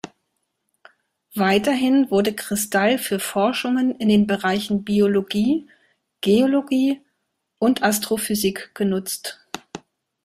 Weiterhin 1.35 2.09
wurde 2.09 2.33
Kristall 2.33 2.97
für 2.97 3.19
Forschungen 3.19 3.95
in 3.97 4.09
den 4.09 4.25
Bereichen 4.25 4.83
Biologie, 4.83 5.69
Geologie 6.21 7.01
und 7.59 7.83
Astrophysik 7.83 8.71
genutzt. 8.73 9.45